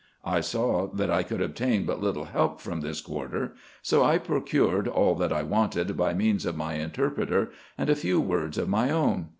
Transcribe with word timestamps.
I 0.25 0.41
saw 0.41 0.87
that 0.93 1.11
I 1.11 1.21
could 1.21 1.43
obtain 1.43 1.85
but 1.85 2.01
little 2.01 2.23
help 2.23 2.59
from 2.59 2.81
this 2.81 3.01
quarter; 3.01 3.53
so 3.83 4.03
I 4.03 4.17
procured 4.17 4.87
all 4.87 5.13
that 5.13 5.31
I 5.31 5.43
wanted 5.43 5.95
by 5.95 6.15
means 6.15 6.43
of 6.47 6.57
my 6.57 6.73
interpreter, 6.79 7.51
and 7.77 7.87
a 7.87 7.95
few 7.95 8.19
words 8.19 8.57
of 8.57 8.67
my 8.67 8.89
own. 8.89 9.27